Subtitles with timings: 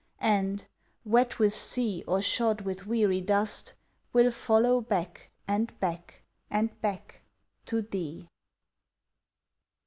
[0.19, 0.65] And,
[1.05, 3.75] wet with sea or shod with weary dust,
[4.13, 7.21] Will follow back and back and back
[7.67, 8.27] to thee!